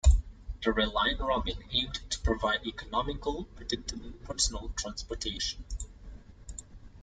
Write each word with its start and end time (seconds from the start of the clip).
The 0.63 0.73
Reliant 0.73 1.19
Robin 1.21 1.61
aimed 1.71 1.99
to 2.09 2.19
provide 2.21 2.65
economical, 2.65 3.43
predictable 3.55 4.09
personal 4.25 4.69
transportation. 4.69 5.63